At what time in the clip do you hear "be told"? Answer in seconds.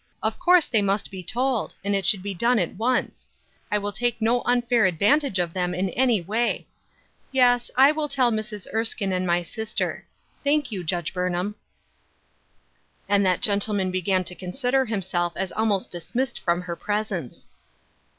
1.11-1.75